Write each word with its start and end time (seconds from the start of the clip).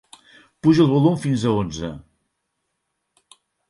Puja 0.67 0.81
el 0.85 0.89
volum 0.93 1.21
fins 1.27 1.45
a 1.45 1.55
onze. 1.61 1.93